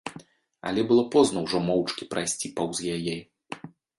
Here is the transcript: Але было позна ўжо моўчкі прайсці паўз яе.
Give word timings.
Але 0.69 0.85
было 0.91 1.03
позна 1.15 1.43
ўжо 1.45 1.61
моўчкі 1.67 2.09
прайсці 2.15 2.47
паўз 2.57 2.77
яе. 2.97 3.17